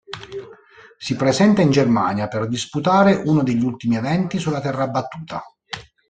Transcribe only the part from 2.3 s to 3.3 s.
disputare